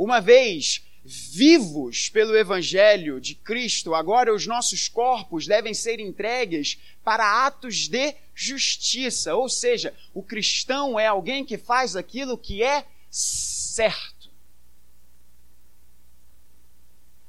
[0.03, 7.45] uma vez vivos pelo Evangelho de Cristo, agora os nossos corpos devem ser entregues para
[7.47, 9.35] atos de justiça.
[9.35, 14.31] Ou seja, o cristão é alguém que faz aquilo que é certo.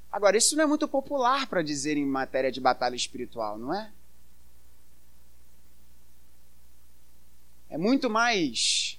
[0.09, 3.91] Agora, isso não é muito popular para dizer em matéria de batalha espiritual, não é?
[7.69, 8.97] É muito mais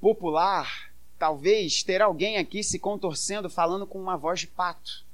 [0.00, 0.89] popular,
[1.20, 5.04] talvez, ter alguém aqui se contorcendo, falando com uma voz de pato.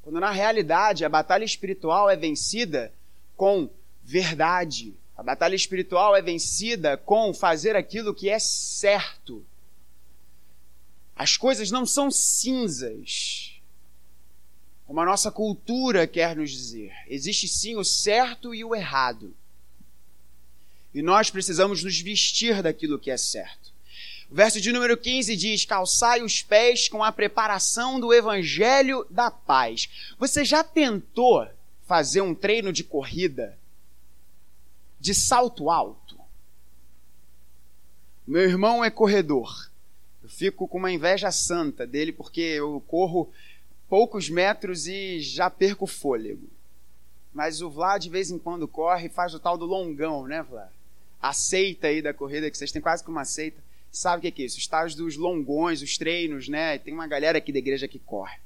[0.00, 2.90] Quando na realidade a batalha espiritual é vencida
[3.36, 3.68] com
[4.02, 4.94] verdade.
[5.14, 9.44] A batalha espiritual é vencida com fazer aquilo que é certo
[11.16, 13.58] as coisas não são cinzas,
[14.86, 16.92] como a nossa cultura quer nos dizer.
[17.08, 19.34] Existe sim o certo e o errado.
[20.96, 23.70] E nós precisamos nos vestir daquilo que é certo.
[24.30, 29.30] O verso de número 15 diz: Calçai os pés com a preparação do evangelho da
[29.30, 29.90] paz.
[30.18, 31.46] Você já tentou
[31.84, 33.58] fazer um treino de corrida
[34.98, 36.18] de salto alto?
[38.26, 39.70] Meu irmão é corredor.
[40.22, 43.30] Eu fico com uma inveja santa dele porque eu corro
[43.86, 46.48] poucos metros e já perco o fôlego.
[47.34, 50.42] Mas o Vlad de vez em quando corre e faz o tal do longão, né,
[50.42, 50.74] Vlad?
[51.20, 53.62] A seita aí da corrida, que vocês têm quase que uma seita.
[53.90, 54.58] Sabe o que é isso?
[54.58, 56.78] Os dos longões, os treinos, né?
[56.78, 58.38] Tem uma galera aqui da igreja que corre.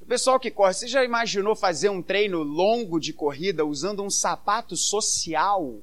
[0.00, 4.10] O pessoal que corre, você já imaginou fazer um treino longo de corrida usando um
[4.10, 5.80] sapato social?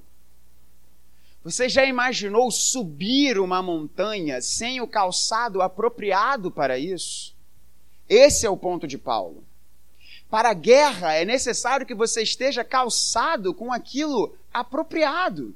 [1.44, 7.36] Você já imaginou subir uma montanha sem o calçado apropriado para isso?
[8.10, 9.44] Esse é o ponto de Paulo.
[10.30, 15.56] Para a guerra é necessário que você esteja calçado com aquilo apropriado.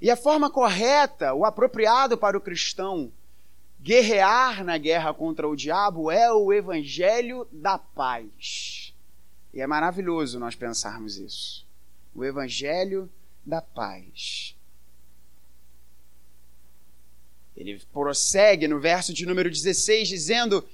[0.00, 3.12] E a forma correta, o apropriado para o cristão
[3.80, 8.94] guerrear na guerra contra o diabo é o evangelho da paz.
[9.52, 11.66] E é maravilhoso nós pensarmos isso.
[12.14, 13.10] O evangelho
[13.44, 14.56] da paz.
[17.56, 20.66] Ele prossegue no verso de número 16 dizendo: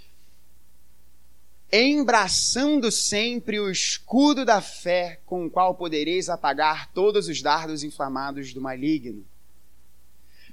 [1.73, 8.55] embraçando sempre o escudo da fé com o qual podereis apagar todos os dardos inflamados
[8.55, 9.25] do maligno.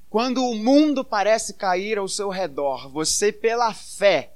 [0.09, 4.34] Quando o mundo parece cair ao seu redor, você, pela fé,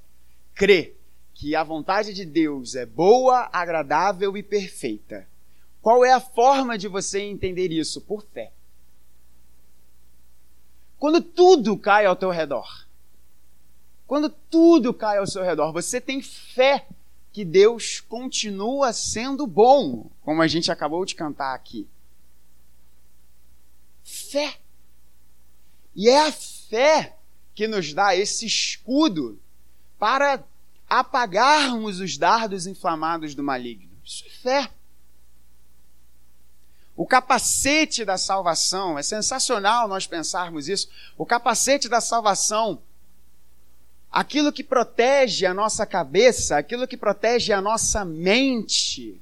[0.55, 0.93] crê
[1.33, 5.27] que a vontade de Deus é boa, agradável e perfeita.
[5.81, 8.01] Qual é a forma de você entender isso?
[8.01, 8.51] Por fé.
[10.97, 12.85] Quando tudo cai ao teu redor,
[14.09, 16.87] quando tudo cai ao seu redor, você tem fé
[17.31, 21.87] que Deus continua sendo bom, como a gente acabou de cantar aqui.
[24.03, 24.57] Fé.
[25.95, 27.17] E é a fé
[27.53, 29.39] que nos dá esse escudo
[29.99, 30.43] para
[30.89, 33.91] apagarmos os dardos inflamados do maligno.
[34.03, 34.71] Isso é fé.
[36.95, 40.89] O capacete da salvação, é sensacional nós pensarmos isso.
[41.15, 42.81] O capacete da salvação
[44.11, 49.21] aquilo que protege a nossa cabeça, aquilo que protege a nossa mente,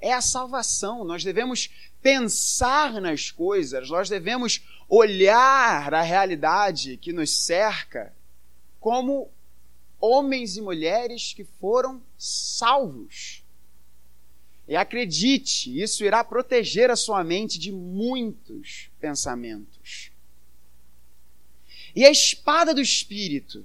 [0.00, 1.04] é a salvação.
[1.04, 1.70] Nós devemos
[2.02, 8.12] pensar nas coisas, nós devemos olhar a realidade que nos cerca
[8.78, 9.30] como
[9.98, 13.42] homens e mulheres que foram salvos.
[14.68, 20.10] E acredite, isso irá proteger a sua mente de muitos pensamentos.
[21.96, 23.64] E a espada do Espírito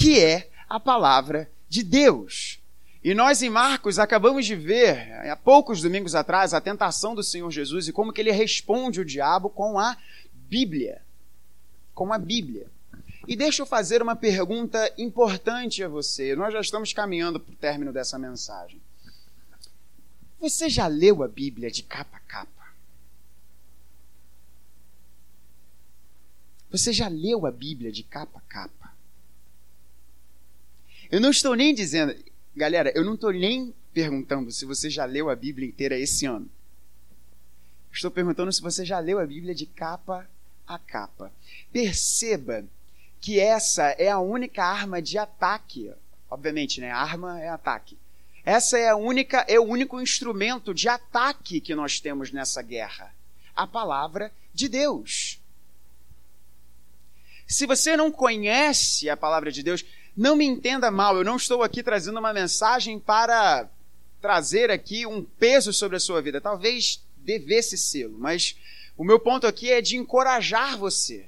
[0.00, 2.58] que é a palavra de Deus.
[3.04, 7.50] E nós em Marcos acabamos de ver, há poucos domingos atrás, a tentação do Senhor
[7.50, 9.98] Jesus e como que ele responde o diabo com a
[10.32, 11.02] Bíblia.
[11.94, 12.66] Com a Bíblia.
[13.28, 16.34] E deixa eu fazer uma pergunta importante a você.
[16.34, 18.80] Nós já estamos caminhando para o término dessa mensagem.
[20.40, 22.72] Você já leu a Bíblia de capa a capa?
[26.70, 28.89] Você já leu a Bíblia de capa a capa?
[31.10, 32.14] Eu não estou nem dizendo,
[32.54, 36.48] galera, eu não estou nem perguntando se você já leu a Bíblia inteira esse ano.
[37.92, 40.28] Estou perguntando se você já leu a Bíblia de capa
[40.66, 41.32] a capa.
[41.72, 42.64] Perceba
[43.20, 45.92] que essa é a única arma de ataque.
[46.30, 46.92] Obviamente, né?
[46.92, 47.98] arma é ataque.
[48.44, 53.12] Essa é a única, é o único instrumento de ataque que nós temos nessa guerra.
[53.54, 55.40] A palavra de Deus.
[57.46, 59.84] Se você não conhece a palavra de Deus,
[60.20, 63.66] não me entenda mal, eu não estou aqui trazendo uma mensagem para
[64.20, 66.42] trazer aqui um peso sobre a sua vida.
[66.42, 68.54] Talvez devesse sê-lo, mas
[68.98, 71.26] o meu ponto aqui é de encorajar você.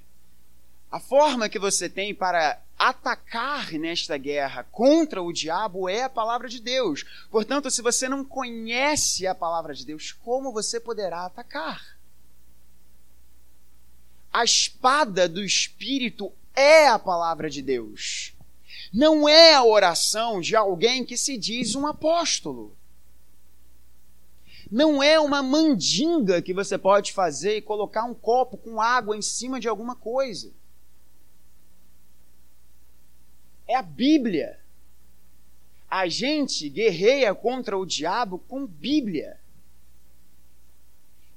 [0.91, 6.47] A forma que você tem para atacar nesta guerra contra o diabo é a palavra
[6.47, 7.03] de Deus.
[7.31, 11.97] Portanto, se você não conhece a palavra de Deus, como você poderá atacar?
[14.31, 18.35] A espada do Espírito é a palavra de Deus
[18.93, 22.77] não é a oração de alguém que se diz um apóstolo.
[24.71, 29.23] Não é uma mandinga que você pode fazer e colocar um copo com água em
[29.23, 30.53] cima de alguma coisa.
[33.67, 34.59] É a Bíblia.
[35.91, 39.39] A gente guerreia contra o diabo com Bíblia.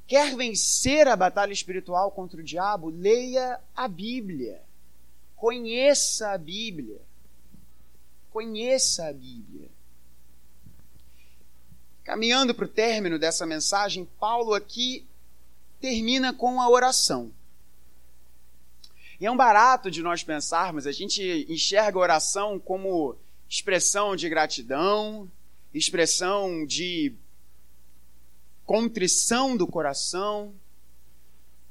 [0.08, 2.90] Quer vencer a batalha espiritual contra o diabo?
[2.90, 4.62] Leia a Bíblia.
[5.36, 7.02] Conheça a Bíblia.
[8.36, 9.70] Conheça a Bíblia.
[12.04, 15.08] Caminhando para o término dessa mensagem, Paulo aqui
[15.80, 17.32] termina com a oração.
[19.22, 23.16] E é um barato de nós pensarmos, a gente enxerga a oração como
[23.50, 25.32] expressão de gratidão,
[25.74, 27.14] expressão de
[28.66, 30.54] contrição do coração,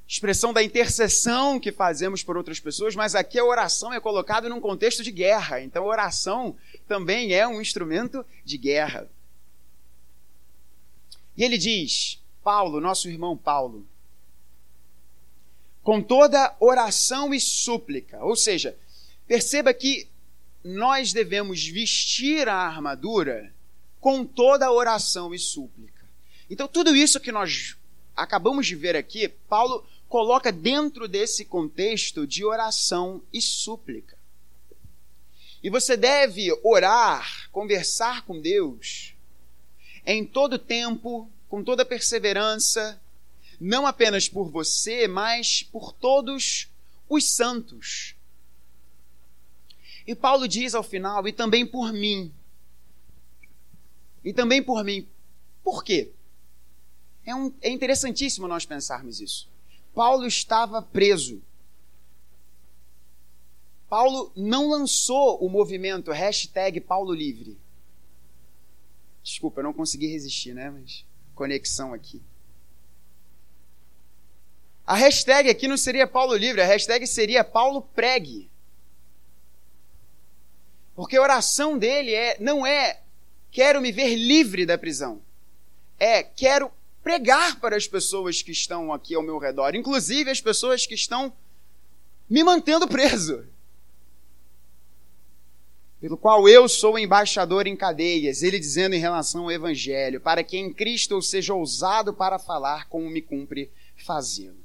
[0.07, 4.61] expressão da intercessão que fazemos por outras pessoas, mas aqui a oração é colocada num
[4.61, 5.61] contexto de guerra.
[5.61, 9.09] Então, oração também é um instrumento de guerra.
[11.36, 13.86] E ele diz, Paulo, nosso irmão Paulo,
[15.82, 18.76] com toda oração e súplica, ou seja,
[19.26, 20.09] perceba que
[20.62, 23.52] nós devemos vestir a armadura
[24.00, 26.05] com toda oração e súplica.
[26.48, 27.76] Então, tudo isso que nós
[28.14, 29.84] acabamos de ver aqui, Paulo
[30.15, 34.17] coloca dentro desse contexto de oração e súplica.
[35.61, 39.12] E você deve orar, conversar com Deus
[40.07, 43.03] em todo tempo, com toda perseverança,
[43.59, 46.69] não apenas por você, mas por todos
[47.09, 48.15] os santos.
[50.07, 52.33] E Paulo diz ao final, e também por mim.
[54.25, 55.09] E também por mim.
[55.65, 56.12] Por quê?
[57.27, 59.53] É, um, é interessantíssimo nós pensarmos isso.
[59.95, 61.42] Paulo estava preso.
[63.88, 67.57] Paulo não lançou o movimento hashtag Paulo Livre.
[69.22, 70.70] Desculpa, eu não consegui resistir, né?
[70.70, 72.20] Mas conexão aqui.
[74.86, 78.51] A hashtag aqui não seria Paulo Livre, a hashtag seria Paulo Pregue.
[80.95, 83.01] Porque a oração dele é, não é
[83.51, 85.22] quero me ver livre da prisão.
[85.99, 86.70] É quero
[87.05, 91.30] pregar para as pessoas que estão aqui ao meu redor, inclusive as pessoas que estão
[92.28, 93.46] me mantendo preso.
[96.00, 100.57] Pelo qual eu sou embaixador em cadeias, ele dizendo em relação ao evangelho, para que
[100.57, 104.64] em Cristo eu seja ousado para falar como me cumpre fazê-lo.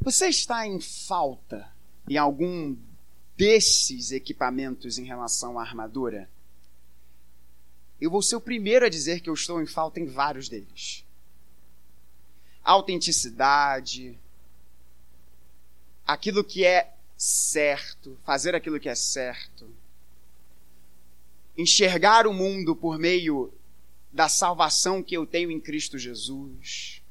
[0.00, 1.68] Você está em falta
[2.08, 2.76] em algum
[3.36, 6.28] desses equipamentos em relação à armadura?
[8.00, 11.04] Eu vou ser o primeiro a dizer que eu estou em falta em vários deles.
[12.62, 14.18] Autenticidade,
[16.06, 19.68] aquilo que é certo, fazer aquilo que é certo,
[21.56, 23.52] enxergar o mundo por meio
[24.12, 27.02] da salvação que eu tenho em Cristo Jesus,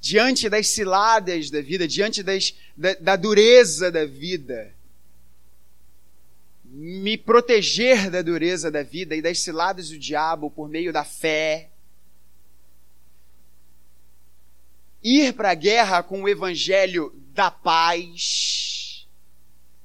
[0.00, 4.75] diante das ciladas da vida, diante das, da, da dureza da vida,
[6.78, 11.70] me proteger da dureza da vida e das ciladas do diabo por meio da fé.
[15.02, 19.08] Ir para a guerra com o evangelho da paz.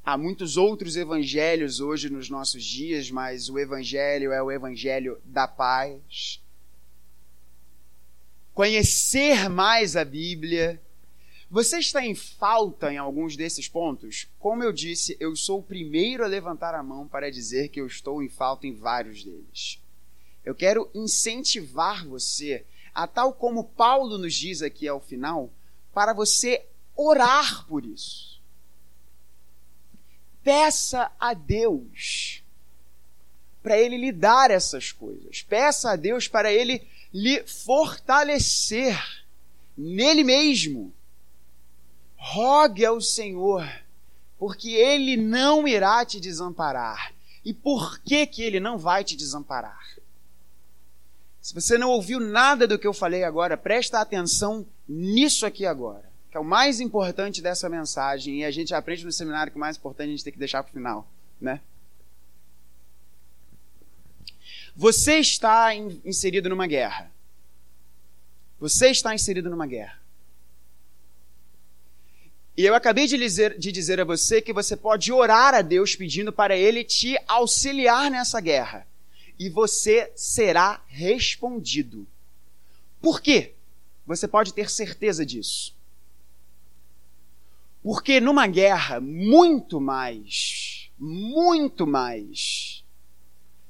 [0.03, 5.47] Há muitos outros evangelhos hoje nos nossos dias, mas o evangelho é o evangelho da
[5.47, 6.41] paz.
[8.53, 10.81] Conhecer mais a Bíblia
[11.51, 14.25] você está em falta em alguns desses pontos?
[14.39, 17.85] Como eu disse, eu sou o primeiro a levantar a mão para dizer que eu
[17.85, 19.77] estou em falta em vários deles.
[20.45, 25.51] Eu quero incentivar você, a tal como Paulo nos diz aqui ao final,
[25.93, 28.39] para você orar por isso.
[30.41, 32.45] Peça a Deus
[33.61, 35.41] para Ele lhe dar essas coisas.
[35.41, 36.81] Peça a Deus para Ele
[37.13, 38.97] lhe fortalecer
[39.77, 40.93] nele mesmo
[42.21, 43.67] rogue ao Senhor,
[44.37, 47.11] porque Ele não irá te desamparar.
[47.43, 49.97] E por que, que Ele não vai te desamparar?
[51.41, 56.07] Se você não ouviu nada do que eu falei agora, presta atenção nisso aqui agora,
[56.29, 59.59] que é o mais importante dessa mensagem, e a gente aprende no seminário que o
[59.59, 61.07] mais importante a gente tem que deixar para o final,
[61.41, 61.59] né?
[64.75, 67.11] Você está inserido numa guerra.
[68.59, 70.00] Você está inserido numa guerra.
[72.55, 75.95] E eu acabei de dizer, de dizer a você que você pode orar a Deus
[75.95, 78.85] pedindo para Ele te auxiliar nessa guerra.
[79.39, 82.05] E você será respondido.
[83.01, 83.53] Por quê?
[84.05, 85.73] Você pode ter certeza disso.
[87.81, 92.83] Porque numa guerra muito mais, muito mais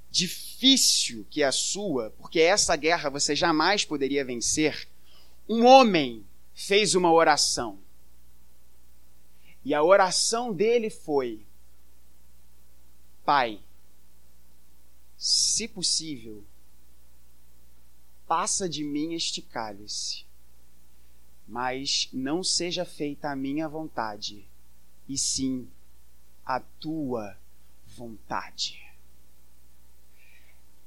[0.10, 4.88] difícil que a sua, porque essa guerra você jamais poderia vencer,
[5.48, 7.80] um homem fez uma oração.
[9.64, 11.46] E a oração dele foi:
[13.24, 13.60] Pai,
[15.18, 16.44] se possível,
[18.28, 20.26] passa de mim este cálice,
[21.48, 24.46] mas não seja feita a minha vontade,
[25.08, 25.70] e sim
[26.46, 27.38] a tua
[27.86, 28.82] vontade.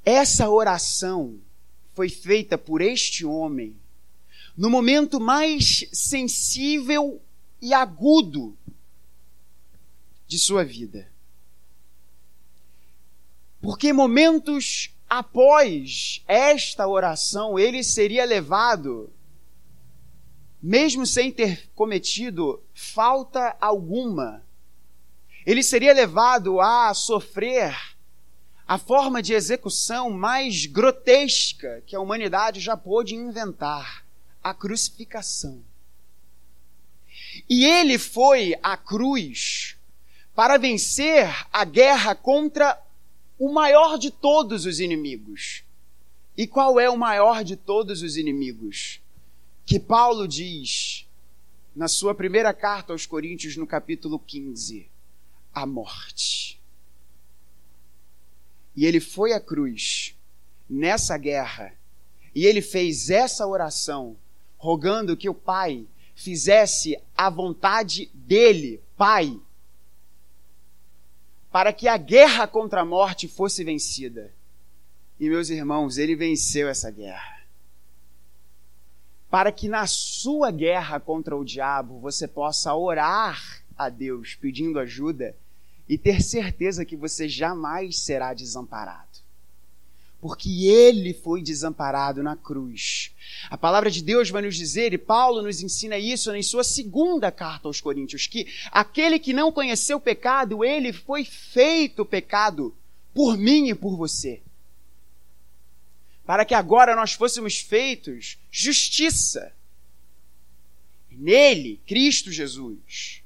[0.05, 1.41] Essa oração
[1.95, 3.77] foi feita por este homem
[4.57, 7.22] no momento mais sensível
[7.61, 8.57] e agudo
[10.27, 11.11] de sua vida.
[13.61, 19.12] Porque momentos após esta oração, ele seria levado,
[20.62, 24.45] mesmo sem ter cometido falta alguma,
[25.47, 27.77] ele seria levado a sofrer
[28.66, 34.05] a forma de execução mais grotesca que a humanidade já pôde inventar
[34.43, 35.62] a crucificação.
[37.49, 39.74] E ele foi à cruz
[40.35, 42.80] para vencer a guerra contra
[43.39, 45.62] o maior de todos os inimigos,
[46.37, 49.01] E qual é o maior de todos os inimigos?
[49.64, 51.07] Que Paulo diz
[51.76, 54.89] na sua primeira carta aos Coríntios, no capítulo 15:
[55.55, 56.61] a morte.
[58.74, 60.16] E ele foi à cruz
[60.68, 61.72] nessa guerra
[62.35, 64.16] e ele fez essa oração,
[64.59, 69.39] rogando que o Pai fizesse a vontade dele, Pai,
[71.55, 74.34] para que a guerra contra a morte fosse vencida.
[75.20, 77.44] E meus irmãos, ele venceu essa guerra.
[79.30, 85.36] Para que na sua guerra contra o diabo você possa orar a Deus pedindo ajuda
[85.88, 89.13] e ter certeza que você jamais será desamparado
[90.25, 93.12] porque ele foi desamparado na cruz.
[93.51, 97.31] A palavra de Deus vai nos dizer, e Paulo nos ensina isso em sua segunda
[97.31, 102.75] carta aos Coríntios, que aquele que não conheceu pecado, ele foi feito pecado
[103.12, 104.41] por mim e por você.
[106.25, 109.53] Para que agora nós fôssemos feitos justiça.
[111.11, 113.22] Nele, Cristo Jesus.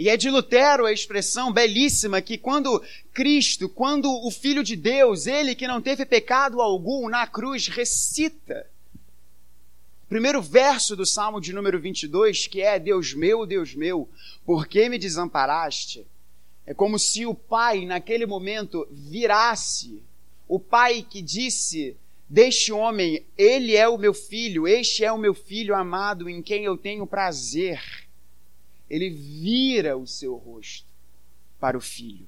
[0.00, 2.82] E é de Lutero a expressão belíssima que quando
[3.12, 8.66] Cristo, quando o Filho de Deus, ele que não teve pecado algum na cruz, recita.
[10.08, 14.08] Primeiro verso do Salmo de número 22, que é: Deus meu, Deus meu,
[14.42, 16.06] por que me desamparaste?
[16.64, 20.02] É como se o pai, naquele momento, virasse.
[20.48, 21.94] O pai que disse
[22.26, 26.64] deste homem: Ele é o meu filho, este é o meu filho amado em quem
[26.64, 28.08] eu tenho prazer
[28.90, 30.86] ele vira o seu rosto
[31.60, 32.26] para o filho.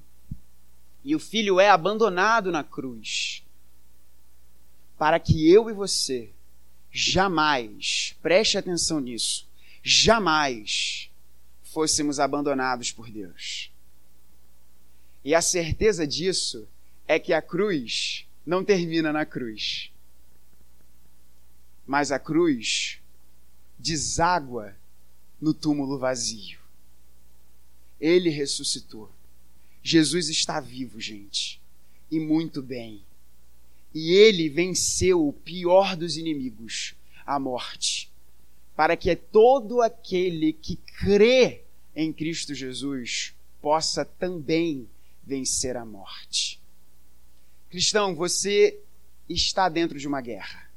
[1.04, 3.44] E o filho é abandonado na cruz.
[4.96, 6.30] Para que eu e você
[6.92, 9.48] jamais, preste atenção nisso,
[9.82, 11.10] jamais
[11.64, 13.72] fôssemos abandonados por Deus.
[15.24, 16.68] E a certeza disso
[17.08, 19.90] é que a cruz não termina na cruz,
[21.86, 23.00] mas a cruz
[23.78, 24.76] deságua
[25.42, 26.60] no túmulo vazio.
[28.00, 29.10] Ele ressuscitou.
[29.82, 31.60] Jesus está vivo, gente,
[32.08, 33.02] e muito bem.
[33.92, 36.94] E ele venceu o pior dos inimigos,
[37.26, 38.08] a morte,
[38.76, 41.64] para que todo aquele que crê
[41.94, 44.88] em Cristo Jesus possa também
[45.24, 46.60] vencer a morte.
[47.68, 48.78] Cristão, você
[49.28, 50.70] está dentro de uma guerra.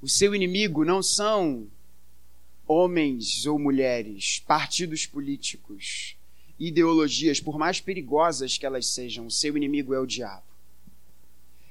[0.00, 1.68] O seu inimigo não são
[2.72, 6.16] homens ou mulheres, partidos políticos,
[6.58, 10.46] ideologias, por mais perigosas que elas sejam, seu inimigo é o diabo.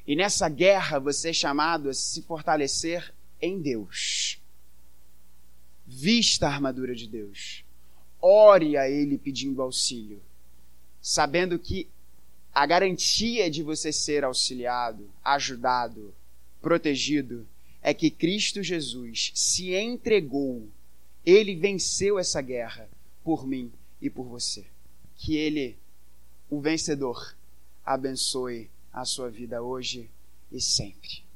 [0.05, 4.39] E nessa guerra você é chamado a se fortalecer em Deus.
[5.87, 7.65] Vista a armadura de Deus.
[8.21, 10.21] Ore a Ele pedindo auxílio,
[11.01, 11.87] sabendo que
[12.53, 16.13] a garantia de você ser auxiliado, ajudado,
[16.61, 17.47] protegido,
[17.81, 20.69] é que Cristo Jesus se entregou
[21.26, 22.89] ele venceu essa guerra
[23.24, 24.65] por mim e por você.
[25.15, 25.78] Que Ele,
[26.49, 27.36] o vencedor,
[27.86, 30.09] abençoe a sua vida hoje
[30.51, 31.24] e sempre.